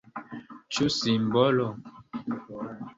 [0.77, 1.71] Ĉu simbolo?